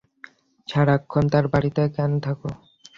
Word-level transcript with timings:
সারাক্ষণ 0.67 1.23
তার 1.33 1.45
বাড়িতে 1.53 1.81
কেন 1.95 2.11
থাকো? 2.25 2.49